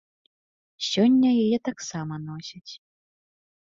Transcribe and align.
Сёння 0.89 1.29
яе 1.43 1.57
таксама 1.71 2.13
носяць. 2.29 2.73